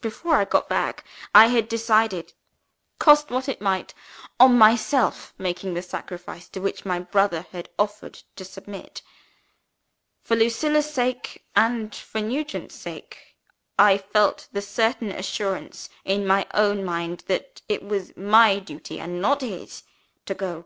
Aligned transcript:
Before 0.00 0.36
I 0.36 0.46
got 0.46 0.66
back, 0.66 1.04
I 1.34 1.48
had 1.48 1.68
decided 1.68 2.32
(cost 2.98 3.28
me 3.28 3.34
what 3.34 3.50
it 3.50 3.60
might) 3.60 3.92
on 4.40 4.56
myself 4.56 5.34
making 5.36 5.74
the 5.74 5.82
sacrifice 5.82 6.48
to 6.48 6.60
which 6.60 6.86
my 6.86 6.98
brother 7.00 7.46
had 7.52 7.68
offered 7.78 8.22
to 8.36 8.46
submit. 8.46 9.02
For 10.22 10.36
Lucilla's 10.36 10.88
sake, 10.88 11.44
and 11.54 11.94
for 11.94 12.22
Nugent's 12.22 12.76
sake, 12.76 13.36
I 13.78 13.98
felt 13.98 14.48
the 14.52 14.62
certain 14.62 15.10
assurance 15.10 15.90
in 16.02 16.26
my 16.26 16.46
own 16.54 16.82
mind 16.82 17.24
that 17.26 17.60
it 17.68 17.82
was 17.82 18.16
my 18.16 18.60
duty, 18.60 18.98
and 18.98 19.20
not 19.20 19.42
his, 19.42 19.82
to 20.24 20.32
go. 20.34 20.64